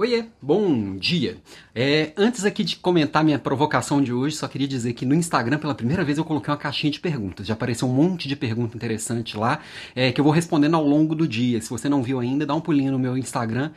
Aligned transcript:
Oiê, 0.00 0.26
bom 0.40 0.96
dia! 0.96 1.38
É, 1.74 2.12
antes 2.16 2.44
aqui 2.44 2.62
de 2.62 2.76
comentar 2.76 3.24
minha 3.24 3.36
provocação 3.36 4.00
de 4.00 4.12
hoje, 4.12 4.36
só 4.36 4.46
queria 4.46 4.68
dizer 4.68 4.92
que 4.92 5.04
no 5.04 5.12
Instagram, 5.12 5.58
pela 5.58 5.74
primeira 5.74 6.04
vez, 6.04 6.18
eu 6.18 6.24
coloquei 6.24 6.52
uma 6.52 6.56
caixinha 6.56 6.92
de 6.92 7.00
perguntas. 7.00 7.44
Já 7.44 7.54
apareceu 7.54 7.88
um 7.88 7.92
monte 7.92 8.28
de 8.28 8.36
pergunta 8.36 8.76
interessante 8.76 9.36
lá, 9.36 9.58
é, 9.96 10.12
que 10.12 10.20
eu 10.20 10.24
vou 10.24 10.32
respondendo 10.32 10.76
ao 10.76 10.86
longo 10.86 11.16
do 11.16 11.26
dia. 11.26 11.60
Se 11.60 11.68
você 11.68 11.88
não 11.88 12.00
viu 12.00 12.20
ainda, 12.20 12.46
dá 12.46 12.54
um 12.54 12.60
pulinho 12.60 12.92
no 12.92 12.98
meu 12.98 13.18
Instagram 13.18 13.72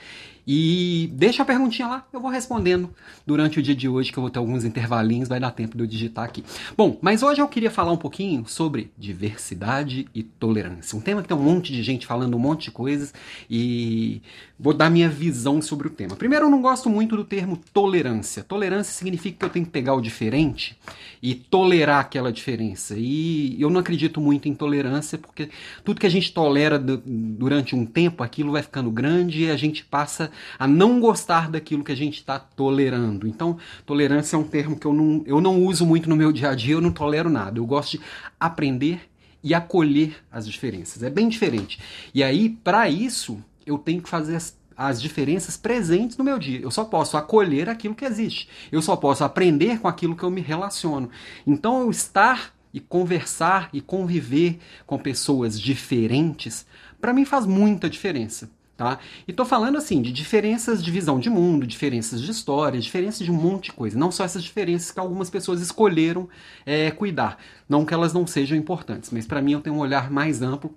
e 0.46 1.10
deixa 1.14 1.44
a 1.44 1.46
perguntinha 1.46 1.88
lá, 1.88 2.08
eu 2.12 2.20
vou 2.20 2.32
respondendo 2.32 2.90
durante 3.26 3.60
o 3.60 3.62
dia 3.62 3.76
de 3.76 3.88
hoje, 3.88 4.12
que 4.12 4.18
eu 4.18 4.22
vou 4.22 4.30
ter 4.30 4.40
alguns 4.40 4.64
intervalinhos, 4.64 5.30
vai 5.30 5.40
dar 5.40 5.52
tempo 5.52 5.78
de 5.78 5.84
eu 5.84 5.88
digitar 5.88 6.26
aqui. 6.26 6.44
Bom, 6.76 6.98
mas 7.02 7.22
hoje 7.24 7.42
eu 7.42 7.48
queria 7.48 7.70
falar 7.70 7.92
um 7.92 7.98
pouquinho 7.98 8.46
sobre 8.48 8.92
diversidade 8.98 10.08
e 10.14 10.24
tolerância. 10.24 10.98
Um 10.98 11.02
tema 11.02 11.22
que 11.22 11.28
tem 11.28 11.38
um 11.38 11.42
monte 11.42 11.72
de 11.72 11.84
gente 11.84 12.08
falando 12.08 12.36
um 12.36 12.40
monte 12.40 12.66
de 12.66 12.72
coisas 12.72 13.14
e 13.50 14.22
vou 14.60 14.74
dar 14.74 14.90
minha 14.90 15.10
visão 15.10 15.62
sobre 15.62 15.88
o 15.88 15.92
tema. 15.92 16.16
Primeiro, 16.16 16.46
eu 16.46 16.50
não 16.50 16.62
gosto 16.62 16.90
muito 16.90 17.16
do 17.16 17.24
termo 17.24 17.60
tolerância. 17.74 18.44
Tolerância 18.44 18.94
significa 18.94 19.38
que 19.40 19.46
eu 19.46 19.50
tenho 19.50 19.66
que 19.66 19.72
pegar 19.72 19.94
o 19.94 20.02
diferente 20.02 20.78
e 21.22 21.36
tolerar 21.36 22.00
aquela 22.00 22.32
diferença. 22.32 22.96
E 22.98 23.62
eu 23.62 23.70
não 23.70 23.80
acredito 23.80 24.20
muito 24.20 24.50
em 24.50 24.56
tolerância, 24.56 25.18
porque 25.18 25.50
tudo 25.84 26.00
que 26.00 26.08
a 26.08 26.12
gente 26.12 26.34
tolera 26.34 26.80
durante 26.80 27.76
um 27.76 27.86
tempo, 27.86 28.24
aquilo 28.24 28.52
vai 28.52 28.64
ficando 28.64 28.90
grande 28.90 29.44
e 29.44 29.52
a 29.52 29.58
gente 29.58 29.86
passa 29.86 30.31
a 30.58 30.68
não 30.68 31.00
gostar 31.00 31.50
daquilo 31.50 31.84
que 31.84 31.92
a 31.92 31.96
gente 31.96 32.16
está 32.16 32.40
tolerando. 32.40 33.28
Então, 33.28 33.58
tolerância 33.86 34.36
é 34.36 34.40
um 34.40 34.44
termo 34.44 34.78
que 34.78 34.86
eu 34.86 34.94
não, 34.94 35.24
eu 35.26 35.42
não 35.42 35.64
uso 35.64 35.86
muito 35.86 36.10
no 36.10 36.16
meu 36.16 36.32
dia 36.32 36.50
a 36.50 36.56
dia, 36.56 36.74
eu 36.74 36.82
não 36.82 36.92
tolero 36.92 37.30
nada. 37.30 37.60
Eu 37.60 37.66
gosto 37.66 37.98
de 37.98 38.04
aprender 38.40 39.10
e 39.44 39.54
acolher 39.54 40.16
as 40.32 40.48
diferenças. 40.48 41.04
É 41.04 41.10
bem 41.10 41.28
diferente. 41.28 41.80
E 42.14 42.24
aí, 42.24 42.50
para 42.50 42.90
isso, 42.90 43.44
eu 43.66 43.78
tenho 43.78 44.02
que 44.02 44.10
fazer 44.10 44.36
as, 44.36 44.58
as 44.76 45.02
diferenças 45.02 45.58
presentes 45.58 46.18
no 46.18 46.24
meu 46.24 46.38
dia. 46.38 46.60
Eu 46.60 46.72
só 46.72 46.86
posso 46.86 47.18
acolher 47.18 47.70
aquilo 47.70 47.96
que 47.96 48.06
existe. 48.06 48.48
Eu 48.72 48.82
só 48.82 48.96
posso 48.96 49.24
aprender 49.24 49.80
com 49.80 49.88
aquilo 49.88 50.16
que 50.16 50.24
eu 50.24 50.32
me 50.32 50.42
relaciono. 50.42 51.10
Então, 51.46 51.82
eu 51.82 51.90
estar 51.90 52.54
e 52.74 52.80
conversar 52.80 53.70
e 53.74 53.82
conviver 53.82 54.60
com 54.86 54.98
pessoas 54.98 55.60
diferentes, 55.60 56.66
para 57.00 57.14
mim 57.14 57.26
faz 57.26 57.46
muita 57.46 57.90
diferença. 57.90 58.50
Tá? 58.82 58.98
E 59.28 59.32
tô 59.32 59.46
falando 59.46 59.78
assim 59.78 60.02
de 60.02 60.12
diferenças 60.12 60.84
de 60.84 60.90
visão 60.90 61.20
de 61.20 61.30
mundo, 61.30 61.68
diferenças 61.68 62.20
de 62.20 62.32
história, 62.32 62.80
diferenças 62.80 63.24
de 63.24 63.30
um 63.30 63.36
monte 63.36 63.66
de 63.66 63.74
coisa. 63.74 63.96
Não 63.96 64.12
só 64.12 64.24
essas 64.24 64.42
diferenças 64.42 64.90
que 64.90 65.00
algumas 65.00 65.30
pessoas 65.30 65.62
escolheram 65.62 66.28
é, 66.66 66.90
cuidar. 66.90 67.38
Não 67.70 67.86
que 67.86 67.94
elas 67.94 68.12
não 68.12 68.26
sejam 68.26 68.58
importantes, 68.58 69.12
mas 69.12 69.28
para 69.28 69.40
mim 69.40 69.52
eu 69.52 69.62
tenho 69.62 69.76
um 69.76 69.80
olhar 69.80 70.10
mais 70.10 70.42
amplo. 70.42 70.76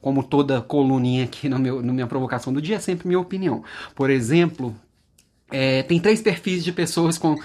Como 0.00 0.22
toda 0.22 0.60
coluninha 0.60 1.24
aqui 1.24 1.48
no 1.48 1.58
meu, 1.58 1.82
na 1.82 1.92
minha 1.92 2.06
provocação 2.06 2.52
do 2.52 2.62
dia, 2.62 2.76
é 2.76 2.78
sempre 2.78 3.08
minha 3.08 3.18
opinião. 3.18 3.64
Por 3.96 4.10
exemplo, 4.10 4.72
é, 5.50 5.82
tem 5.82 5.98
três 5.98 6.22
perfis 6.22 6.62
de 6.62 6.70
pessoas 6.70 7.18
com 7.18 7.36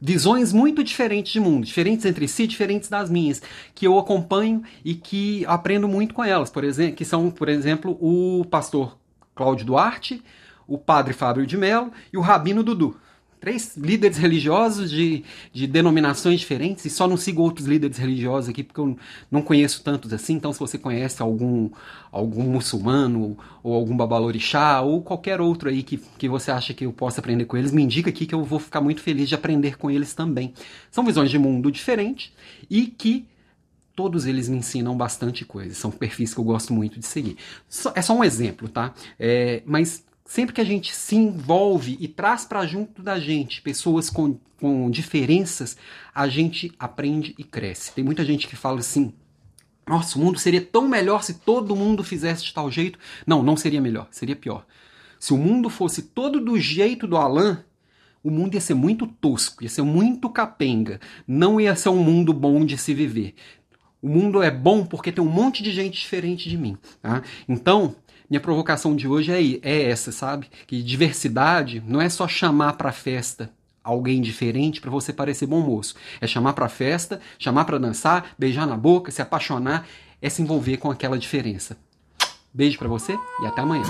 visões 0.00 0.50
muito 0.50 0.82
diferentes 0.82 1.30
de 1.30 1.40
mundo, 1.40 1.66
diferentes 1.66 2.06
entre 2.06 2.26
si, 2.26 2.46
diferentes 2.46 2.88
das 2.88 3.10
minhas, 3.10 3.42
que 3.74 3.86
eu 3.86 3.98
acompanho 3.98 4.62
e 4.82 4.94
que 4.94 5.44
aprendo 5.44 5.86
muito 5.86 6.14
com 6.14 6.24
elas. 6.24 6.48
Por 6.48 6.64
exemplo, 6.64 6.96
que 6.96 7.04
são, 7.04 7.30
por 7.30 7.50
exemplo, 7.50 7.98
o 8.00 8.42
pastor 8.46 8.96
Cláudio 9.36 9.66
Duarte, 9.66 10.22
o 10.66 10.78
padre 10.78 11.12
Fábio 11.12 11.46
de 11.46 11.58
Mello 11.58 11.92
e 12.10 12.16
o 12.16 12.22
Rabino 12.22 12.62
Dudu. 12.62 12.96
Três 13.38 13.76
líderes 13.76 14.16
religiosos 14.16 14.90
de, 14.90 15.22
de 15.52 15.66
denominações 15.66 16.40
diferentes, 16.40 16.86
e 16.86 16.90
só 16.90 17.06
não 17.06 17.18
sigo 17.18 17.42
outros 17.42 17.66
líderes 17.66 17.98
religiosos 17.98 18.48
aqui, 18.48 18.62
porque 18.64 18.80
eu 18.80 18.96
não 19.30 19.42
conheço 19.42 19.84
tantos 19.84 20.10
assim. 20.12 20.32
Então, 20.32 20.54
se 20.54 20.58
você 20.58 20.78
conhece 20.78 21.20
algum, 21.20 21.68
algum 22.10 22.44
muçulmano, 22.44 23.36
ou 23.62 23.74
algum 23.74 23.94
babalorixá, 23.94 24.80
ou 24.80 25.02
qualquer 25.02 25.38
outro 25.38 25.68
aí 25.68 25.82
que, 25.82 25.98
que 25.98 26.30
você 26.30 26.50
acha 26.50 26.72
que 26.72 26.86
eu 26.86 26.92
possa 26.94 27.20
aprender 27.20 27.44
com 27.44 27.58
eles, 27.58 27.72
me 27.72 27.82
indica 27.82 28.08
aqui 28.08 28.24
que 28.24 28.34
eu 28.34 28.42
vou 28.42 28.58
ficar 28.58 28.80
muito 28.80 29.02
feliz 29.02 29.28
de 29.28 29.34
aprender 29.34 29.76
com 29.76 29.90
eles 29.90 30.14
também. 30.14 30.54
São 30.90 31.04
visões 31.04 31.30
de 31.30 31.38
mundo 31.38 31.70
diferentes 31.70 32.32
e 32.70 32.86
que 32.86 33.26
todos 33.96 34.26
eles 34.26 34.48
me 34.48 34.58
ensinam 34.58 34.94
bastante 34.94 35.44
coisa. 35.44 35.74
São 35.74 35.90
perfis 35.90 36.34
que 36.34 36.38
eu 36.38 36.44
gosto 36.44 36.72
muito 36.72 37.00
de 37.00 37.06
seguir. 37.06 37.38
É 37.94 38.02
só 38.02 38.14
um 38.14 38.22
exemplo, 38.22 38.68
tá? 38.68 38.94
É, 39.18 39.62
mas 39.64 40.04
sempre 40.26 40.54
que 40.54 40.60
a 40.60 40.64
gente 40.64 40.94
se 40.94 41.16
envolve 41.16 41.96
e 41.98 42.06
traz 42.06 42.44
para 42.44 42.66
junto 42.66 43.02
da 43.02 43.18
gente 43.18 43.62
pessoas 43.62 44.10
com, 44.10 44.38
com 44.60 44.90
diferenças, 44.90 45.76
a 46.14 46.28
gente 46.28 46.70
aprende 46.78 47.34
e 47.38 47.42
cresce. 47.42 47.92
Tem 47.92 48.04
muita 48.04 48.24
gente 48.24 48.46
que 48.46 48.54
fala 48.54 48.80
assim. 48.80 49.14
Nossa, 49.88 50.18
o 50.18 50.20
mundo 50.20 50.38
seria 50.38 50.60
tão 50.60 50.88
melhor 50.88 51.22
se 51.22 51.34
todo 51.34 51.76
mundo 51.76 52.04
fizesse 52.04 52.44
de 52.44 52.52
tal 52.52 52.70
jeito. 52.70 52.98
Não, 53.26 53.42
não 53.42 53.56
seria 53.56 53.80
melhor, 53.80 54.08
seria 54.10 54.36
pior. 54.36 54.66
Se 55.18 55.32
o 55.32 55.38
mundo 55.38 55.70
fosse 55.70 56.02
todo 56.02 56.40
do 56.40 56.58
jeito 56.58 57.06
do 57.06 57.16
Alan, 57.16 57.64
o 58.22 58.30
mundo 58.30 58.54
ia 58.54 58.60
ser 58.60 58.74
muito 58.74 59.06
tosco, 59.06 59.62
ia 59.62 59.68
ser 59.68 59.82
muito 59.82 60.28
capenga. 60.28 61.00
Não 61.26 61.60
ia 61.60 61.76
ser 61.76 61.90
um 61.90 62.02
mundo 62.02 62.34
bom 62.34 62.64
de 62.64 62.76
se 62.76 62.92
viver. 62.92 63.34
O 64.02 64.08
mundo 64.08 64.42
é 64.42 64.50
bom 64.50 64.84
porque 64.84 65.10
tem 65.10 65.22
um 65.22 65.28
monte 65.28 65.62
de 65.62 65.72
gente 65.72 66.00
diferente 66.00 66.48
de 66.48 66.56
mim. 66.56 66.76
Tá? 67.00 67.22
Então, 67.48 67.96
minha 68.28 68.40
provocação 68.40 68.94
de 68.94 69.06
hoje 69.08 69.32
é, 69.32 69.68
é 69.68 69.90
essa, 69.90 70.12
sabe? 70.12 70.48
Que 70.66 70.82
diversidade 70.82 71.82
não 71.86 72.00
é 72.00 72.08
só 72.08 72.26
chamar 72.26 72.74
para 72.74 72.92
festa 72.92 73.50
alguém 73.86 74.20
diferente 74.20 74.80
para 74.80 74.90
você 74.90 75.12
parecer 75.12 75.46
bom 75.46 75.60
moço. 75.60 75.94
É 76.20 76.26
chamar 76.26 76.54
para 76.54 76.68
festa, 76.68 77.20
chamar 77.38 77.64
para 77.64 77.78
dançar, 77.78 78.34
beijar 78.36 78.66
na 78.66 78.76
boca, 78.76 79.12
se 79.12 79.22
apaixonar, 79.22 79.86
é 80.20 80.28
se 80.28 80.42
envolver 80.42 80.78
com 80.78 80.90
aquela 80.90 81.16
diferença. 81.16 81.76
Beijo 82.52 82.78
para 82.78 82.88
você 82.88 83.16
e 83.42 83.46
até 83.46 83.60
amanhã. 83.60 83.84